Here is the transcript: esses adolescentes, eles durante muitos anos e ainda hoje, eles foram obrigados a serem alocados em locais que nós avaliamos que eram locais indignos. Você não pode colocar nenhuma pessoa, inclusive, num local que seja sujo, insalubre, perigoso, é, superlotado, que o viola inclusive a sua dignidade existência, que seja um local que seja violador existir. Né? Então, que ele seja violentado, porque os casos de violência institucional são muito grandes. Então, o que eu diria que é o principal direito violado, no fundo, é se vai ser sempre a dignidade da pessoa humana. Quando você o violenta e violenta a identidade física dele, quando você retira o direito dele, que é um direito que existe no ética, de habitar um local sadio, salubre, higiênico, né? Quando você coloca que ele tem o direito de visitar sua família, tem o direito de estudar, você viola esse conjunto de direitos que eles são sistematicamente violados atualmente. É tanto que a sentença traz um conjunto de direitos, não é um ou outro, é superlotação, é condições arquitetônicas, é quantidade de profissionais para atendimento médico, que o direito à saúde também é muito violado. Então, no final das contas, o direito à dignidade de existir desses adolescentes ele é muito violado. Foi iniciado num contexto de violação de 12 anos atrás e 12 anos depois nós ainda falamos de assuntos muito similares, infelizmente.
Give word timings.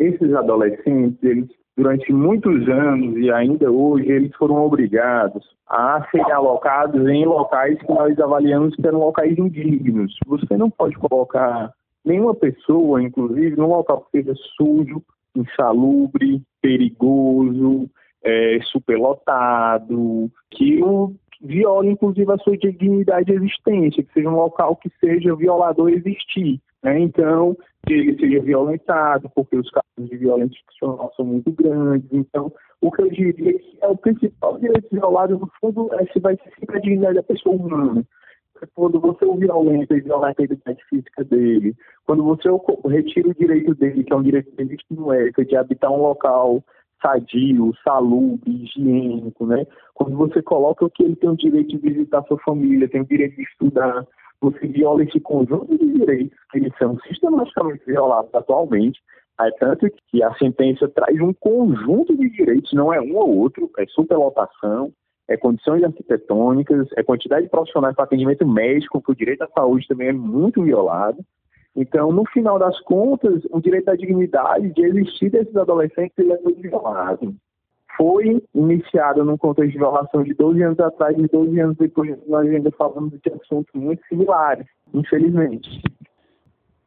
esses 0.00 0.34
adolescentes, 0.34 1.22
eles 1.22 1.48
durante 1.76 2.12
muitos 2.12 2.68
anos 2.68 3.16
e 3.16 3.30
ainda 3.30 3.70
hoje, 3.70 4.10
eles 4.10 4.34
foram 4.36 4.56
obrigados 4.64 5.42
a 5.66 6.06
serem 6.10 6.30
alocados 6.30 7.08
em 7.08 7.24
locais 7.24 7.78
que 7.78 7.92
nós 7.92 8.18
avaliamos 8.18 8.76
que 8.76 8.86
eram 8.86 8.98
locais 8.98 9.38
indignos. 9.38 10.14
Você 10.26 10.56
não 10.58 10.68
pode 10.68 10.94
colocar 10.96 11.72
nenhuma 12.04 12.34
pessoa, 12.34 13.02
inclusive, 13.02 13.56
num 13.56 13.68
local 13.68 14.02
que 14.02 14.18
seja 14.18 14.34
sujo, 14.56 15.02
insalubre, 15.34 16.42
perigoso, 16.60 17.88
é, 18.22 18.58
superlotado, 18.64 20.30
que 20.50 20.82
o 20.82 21.14
viola 21.42 21.86
inclusive 21.86 22.30
a 22.30 22.36
sua 22.36 22.54
dignidade 22.58 23.32
existência, 23.32 24.02
que 24.02 24.12
seja 24.12 24.28
um 24.28 24.36
local 24.36 24.76
que 24.76 24.90
seja 25.00 25.34
violador 25.34 25.88
existir. 25.88 26.60
Né? 26.82 27.00
Então, 27.00 27.56
que 27.90 27.94
ele 27.94 28.18
seja 28.18 28.40
violentado, 28.40 29.30
porque 29.34 29.56
os 29.56 29.68
casos 29.70 30.10
de 30.10 30.16
violência 30.16 30.54
institucional 30.54 31.12
são 31.16 31.24
muito 31.24 31.50
grandes. 31.50 32.08
Então, 32.12 32.52
o 32.80 32.90
que 32.90 33.02
eu 33.02 33.10
diria 33.10 33.58
que 33.58 33.78
é 33.82 33.88
o 33.88 33.96
principal 33.96 34.58
direito 34.58 34.88
violado, 34.92 35.38
no 35.38 35.50
fundo, 35.60 35.92
é 35.94 36.06
se 36.06 36.20
vai 36.20 36.36
ser 36.36 36.52
sempre 36.58 36.76
a 36.76 36.80
dignidade 36.80 37.16
da 37.16 37.22
pessoa 37.22 37.56
humana. 37.56 38.04
Quando 38.74 39.00
você 39.00 39.24
o 39.24 39.36
violenta 39.36 39.96
e 39.96 40.00
violenta 40.00 40.42
a 40.42 40.44
identidade 40.44 40.84
física 40.88 41.24
dele, 41.24 41.74
quando 42.06 42.22
você 42.22 42.48
retira 42.88 43.28
o 43.28 43.34
direito 43.34 43.74
dele, 43.74 44.04
que 44.04 44.12
é 44.12 44.16
um 44.16 44.22
direito 44.22 44.50
que 44.54 44.62
existe 44.62 44.86
no 44.90 45.12
ética, 45.12 45.44
de 45.44 45.56
habitar 45.56 45.90
um 45.90 46.02
local 46.02 46.62
sadio, 47.02 47.72
salubre, 47.84 48.50
higiênico, 48.50 49.46
né? 49.46 49.66
Quando 49.94 50.16
você 50.16 50.42
coloca 50.42 50.88
que 50.90 51.02
ele 51.02 51.16
tem 51.16 51.30
o 51.30 51.36
direito 51.36 51.68
de 51.68 51.78
visitar 51.78 52.22
sua 52.24 52.38
família, 52.38 52.88
tem 52.88 53.00
o 53.00 53.06
direito 53.06 53.36
de 53.36 53.42
estudar, 53.42 54.06
você 54.40 54.66
viola 54.66 55.02
esse 55.04 55.20
conjunto 55.20 55.76
de 55.76 55.92
direitos 55.92 56.38
que 56.50 56.58
eles 56.58 56.72
são 56.78 56.98
sistematicamente 57.00 57.84
violados 57.86 58.34
atualmente. 58.34 59.00
É 59.40 59.50
tanto 59.52 59.88
que 60.08 60.22
a 60.22 60.34
sentença 60.34 60.88
traz 60.88 61.18
um 61.20 61.32
conjunto 61.32 62.14
de 62.16 62.28
direitos, 62.28 62.72
não 62.72 62.92
é 62.92 63.00
um 63.00 63.16
ou 63.16 63.38
outro, 63.38 63.70
é 63.78 63.86
superlotação, 63.86 64.92
é 65.28 65.36
condições 65.36 65.82
arquitetônicas, 65.82 66.88
é 66.96 67.02
quantidade 67.02 67.44
de 67.44 67.50
profissionais 67.50 67.94
para 67.94 68.04
atendimento 68.04 68.46
médico, 68.46 69.00
que 69.00 69.12
o 69.12 69.14
direito 69.14 69.42
à 69.42 69.48
saúde 69.48 69.86
também 69.88 70.08
é 70.08 70.12
muito 70.12 70.62
violado. 70.62 71.18
Então, 71.76 72.10
no 72.10 72.24
final 72.26 72.58
das 72.58 72.78
contas, 72.80 73.42
o 73.50 73.60
direito 73.60 73.90
à 73.90 73.96
dignidade 73.96 74.72
de 74.72 74.82
existir 74.82 75.30
desses 75.30 75.56
adolescentes 75.56 76.18
ele 76.18 76.32
é 76.32 76.40
muito 76.40 76.60
violado. 76.60 77.34
Foi 77.96 78.42
iniciado 78.54 79.24
num 79.24 79.36
contexto 79.36 79.72
de 79.72 79.78
violação 79.78 80.22
de 80.22 80.34
12 80.34 80.62
anos 80.62 80.80
atrás 80.80 81.16
e 81.18 81.26
12 81.28 81.60
anos 81.60 81.76
depois 81.76 82.16
nós 82.26 82.48
ainda 82.48 82.70
falamos 82.72 83.12
de 83.20 83.32
assuntos 83.32 83.72
muito 83.74 84.02
similares, 84.08 84.66
infelizmente. 84.94 85.82